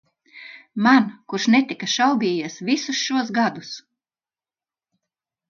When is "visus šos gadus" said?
2.71-3.71